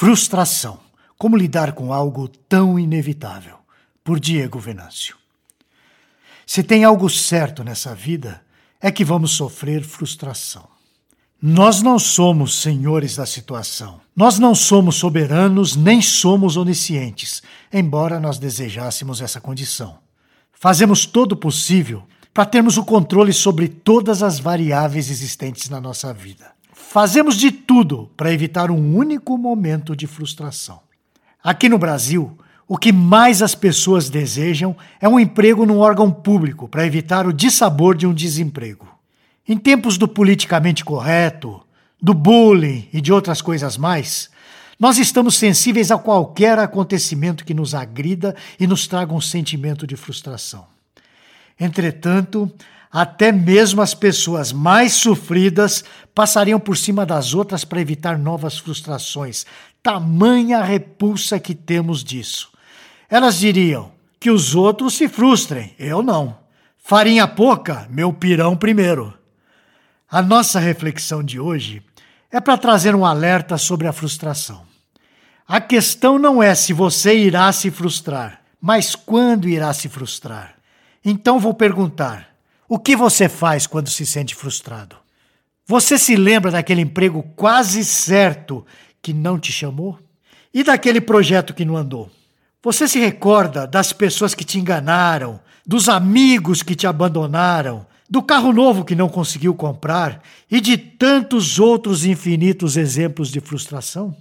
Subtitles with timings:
[0.00, 0.78] Frustração.
[1.18, 3.56] Como lidar com algo tão inevitável?
[4.04, 5.16] Por Diego Venâncio.
[6.46, 8.40] Se tem algo certo nessa vida,
[8.80, 10.68] é que vamos sofrer frustração.
[11.42, 14.00] Nós não somos senhores da situação.
[14.14, 17.42] Nós não somos soberanos nem somos oniscientes,
[17.72, 19.98] embora nós desejássemos essa condição.
[20.52, 26.14] Fazemos todo o possível para termos o controle sobre todas as variáveis existentes na nossa
[26.14, 26.56] vida.
[26.86, 30.80] Fazemos de tudo para evitar um único momento de frustração.
[31.42, 36.66] Aqui no Brasil, o que mais as pessoas desejam é um emprego num órgão público
[36.66, 38.88] para evitar o dissabor de um desemprego.
[39.46, 41.60] Em tempos do politicamente correto,
[42.00, 44.30] do bullying e de outras coisas mais,
[44.78, 49.96] nós estamos sensíveis a qualquer acontecimento que nos agrida e nos traga um sentimento de
[49.96, 50.66] frustração.
[51.58, 52.50] Entretanto,
[52.90, 55.84] até mesmo as pessoas mais sofridas
[56.14, 59.44] passariam por cima das outras para evitar novas frustrações.
[59.82, 62.50] Tamanha repulsa que temos disso.
[63.08, 66.36] Elas diriam que os outros se frustrem, eu não.
[66.76, 69.12] Farinha pouca, meu pirão primeiro.
[70.10, 71.82] A nossa reflexão de hoje
[72.30, 74.62] é para trazer um alerta sobre a frustração.
[75.46, 80.54] A questão não é se você irá se frustrar, mas quando irá se frustrar.
[81.04, 82.28] Então vou perguntar:
[82.68, 84.96] o que você faz quando se sente frustrado?
[85.66, 88.64] Você se lembra daquele emprego quase certo
[89.00, 89.98] que não te chamou?
[90.52, 92.10] E daquele projeto que não andou?
[92.62, 98.52] Você se recorda das pessoas que te enganaram, dos amigos que te abandonaram, do carro
[98.52, 104.16] novo que não conseguiu comprar e de tantos outros infinitos exemplos de frustração?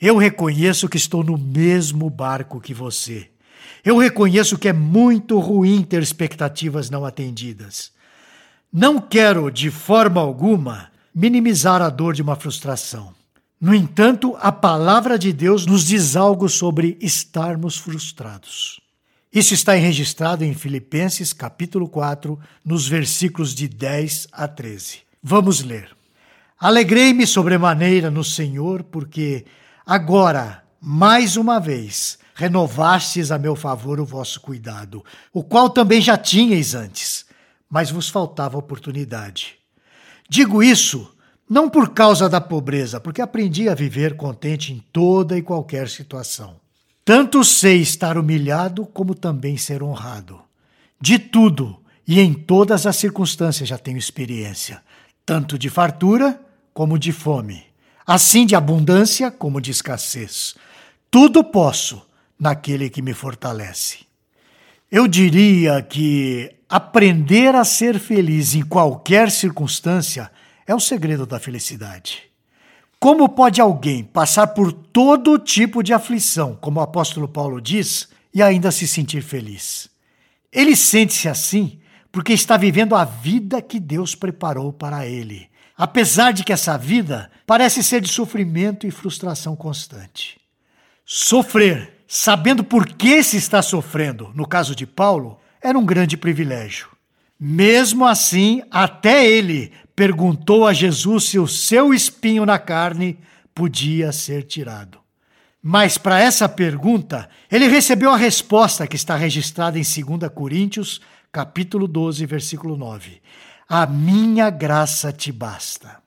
[0.00, 3.28] Eu reconheço que estou no mesmo barco que você.
[3.84, 7.92] Eu reconheço que é muito ruim ter expectativas não atendidas.
[8.72, 13.14] Não quero, de forma alguma, minimizar a dor de uma frustração.
[13.60, 18.80] No entanto, a palavra de Deus nos diz algo sobre estarmos frustrados.
[19.32, 25.00] Isso está registrado em Filipenses capítulo 4, nos versículos de 10 a 13.
[25.22, 25.90] Vamos ler.
[26.58, 29.44] Alegrei-me sobremaneira no Senhor, porque
[29.84, 36.16] agora, mais uma vez, renovastes a meu favor o vosso cuidado, o qual também já
[36.16, 37.26] tinhais antes,
[37.68, 39.56] mas vos faltava oportunidade.
[40.28, 41.14] Digo isso
[41.48, 46.56] não por causa da pobreza, porque aprendi a viver contente em toda e qualquer situação
[47.08, 50.42] tanto sei estar humilhado, como também ser honrado.
[51.00, 54.82] De tudo e em todas as circunstâncias já tenho experiência,
[55.24, 56.38] tanto de fartura
[56.74, 57.64] como de fome,
[58.08, 60.54] assim de abundância como de escassez.
[61.10, 62.00] Tudo posso
[62.40, 63.98] naquele que me fortalece.
[64.90, 70.30] Eu diria que aprender a ser feliz em qualquer circunstância
[70.66, 72.22] é o segredo da felicidade.
[72.98, 78.42] Como pode alguém passar por todo tipo de aflição, como o apóstolo Paulo diz, e
[78.42, 79.90] ainda se sentir feliz?
[80.50, 81.78] Ele sente-se assim
[82.18, 87.30] porque está vivendo a vida que Deus preparou para ele, apesar de que essa vida
[87.46, 90.36] parece ser de sofrimento e frustração constante.
[91.04, 96.88] Sofrer, sabendo por que se está sofrendo, no caso de Paulo, era um grande privilégio.
[97.38, 103.16] Mesmo assim, até ele perguntou a Jesus se o seu espinho na carne
[103.54, 104.98] podia ser tirado.
[105.62, 111.00] Mas para essa pergunta, ele recebeu a resposta que está registrada em 2 Coríntios,
[111.32, 113.20] capítulo 12, versículo 9.
[113.68, 115.98] A minha graça te basta.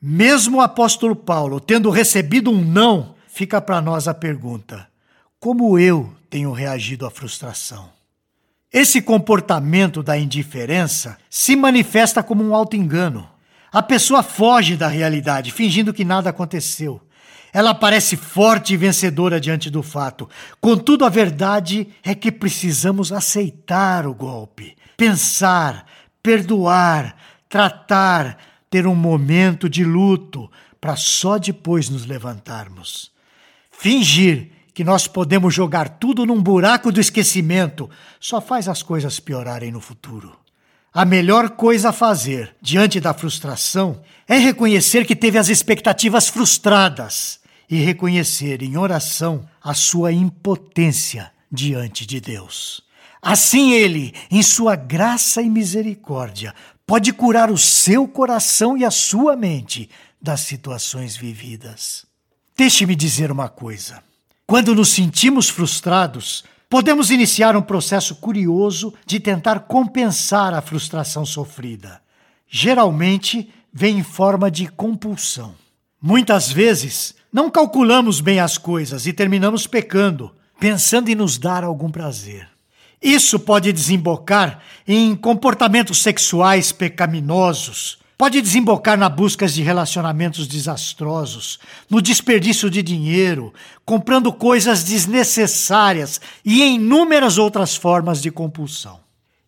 [0.00, 4.88] Mesmo o apóstolo Paulo tendo recebido um não, fica para nós a pergunta:
[5.38, 7.90] como eu tenho reagido à frustração?
[8.72, 13.28] Esse comportamento da indiferença se manifesta como um auto-engano.
[13.72, 17.00] A pessoa foge da realidade, fingindo que nada aconteceu.
[17.52, 20.28] Ela parece forte e vencedora diante do fato.
[20.60, 25.84] Contudo, a verdade é que precisamos aceitar o golpe, pensar,
[26.22, 27.16] perdoar,
[27.48, 28.38] tratar,
[28.70, 30.50] ter um momento de luto,
[30.80, 33.10] para só depois nos levantarmos.
[33.70, 39.72] Fingir que nós podemos jogar tudo num buraco do esquecimento só faz as coisas piorarem
[39.72, 40.38] no futuro.
[40.92, 47.39] A melhor coisa a fazer diante da frustração é reconhecer que teve as expectativas frustradas
[47.70, 52.82] e reconhecer em oração a sua impotência diante de Deus.
[53.22, 59.36] Assim, Ele, em sua graça e misericórdia, pode curar o seu coração e a sua
[59.36, 59.88] mente
[60.20, 62.04] das situações vividas.
[62.56, 64.02] Deixe-me dizer uma coisa.
[64.46, 72.02] Quando nos sentimos frustrados, podemos iniciar um processo curioso de tentar compensar a frustração sofrida.
[72.48, 75.54] Geralmente vem em forma de compulsão.
[76.02, 81.88] Muitas vezes Não calculamos bem as coisas e terminamos pecando, pensando em nos dar algum
[81.88, 82.48] prazer.
[83.00, 92.02] Isso pode desembocar em comportamentos sexuais pecaminosos, pode desembocar na busca de relacionamentos desastrosos, no
[92.02, 93.54] desperdício de dinheiro,
[93.84, 98.98] comprando coisas desnecessárias e em inúmeras outras formas de compulsão.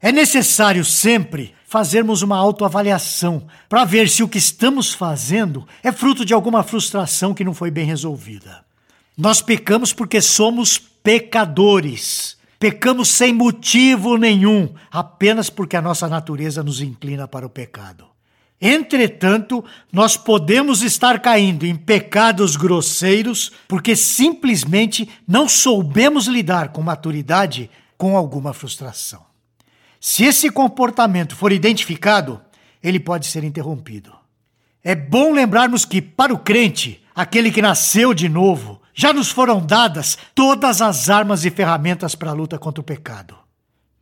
[0.05, 6.25] É necessário sempre fazermos uma autoavaliação para ver se o que estamos fazendo é fruto
[6.25, 8.65] de alguma frustração que não foi bem resolvida.
[9.17, 12.37] Nós pecamos porque somos pecadores.
[12.59, 18.07] Pecamos sem motivo nenhum, apenas porque a nossa natureza nos inclina para o pecado.
[18.61, 27.71] Entretanto, nós podemos estar caindo em pecados grosseiros porque simplesmente não soubemos lidar com maturidade
[27.97, 29.32] com alguma frustração.
[30.05, 32.41] Se esse comportamento for identificado,
[32.83, 34.13] ele pode ser interrompido.
[34.83, 39.65] É bom lembrarmos que, para o crente, aquele que nasceu de novo, já nos foram
[39.65, 43.37] dadas todas as armas e ferramentas para a luta contra o pecado.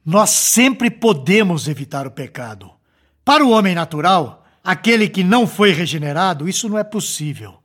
[0.03, 2.71] Nós sempre podemos evitar o pecado.
[3.23, 7.59] Para o homem natural, aquele que não foi regenerado, isso não é possível.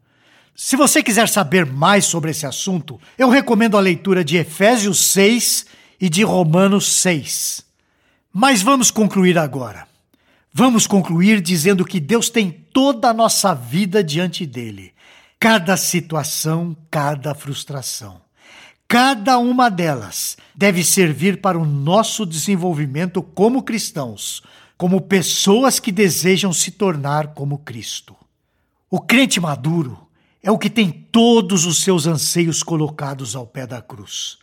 [0.54, 5.68] Se você quiser saber mais sobre esse assunto, eu recomendo a leitura de Efésios 6
[6.02, 7.65] e de Romanos 6.
[8.38, 9.88] Mas vamos concluir agora.
[10.52, 14.94] Vamos concluir dizendo que Deus tem toda a nossa vida diante dele
[15.40, 18.20] cada situação, cada frustração.
[18.90, 24.44] Cada uma delas deve servir para o nosso desenvolvimento como cristãos,
[24.78, 28.18] como pessoas que desejam se tornar como Cristo.
[28.90, 30.10] O crente maduro
[30.44, 34.40] é o que tem todos os seus anseios colocados ao pé da cruz.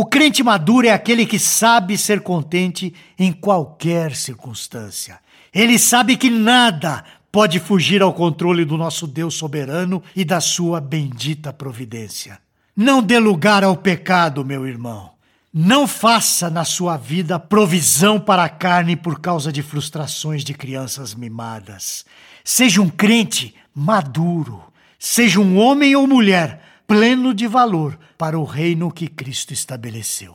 [0.00, 5.18] O crente maduro é aquele que sabe ser contente em qualquer circunstância.
[5.52, 10.80] Ele sabe que nada pode fugir ao controle do nosso Deus soberano e da sua
[10.80, 12.38] bendita providência.
[12.76, 15.10] Não dê lugar ao pecado, meu irmão.
[15.52, 21.12] Não faça na sua vida provisão para a carne por causa de frustrações de crianças
[21.12, 22.04] mimadas.
[22.44, 24.62] Seja um crente maduro.
[24.96, 30.34] Seja um homem ou mulher pleno de valor para o reino que Cristo estabeleceu.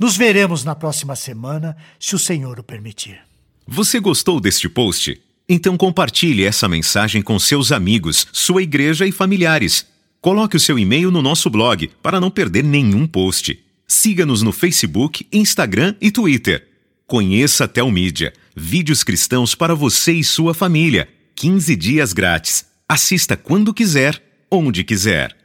[0.00, 3.18] Nos veremos na próxima semana, se o Senhor o permitir.
[3.66, 5.20] Você gostou deste post?
[5.46, 9.86] Então compartilhe essa mensagem com seus amigos, sua igreja e familiares.
[10.18, 13.62] Coloque o seu e-mail no nosso blog para não perder nenhum post.
[13.86, 16.66] Siga-nos no Facebook, Instagram e Twitter.
[17.06, 21.06] Conheça a Telmídia, vídeos cristãos para você e sua família.
[21.34, 22.64] 15 dias grátis.
[22.88, 25.35] Assista quando quiser, onde quiser.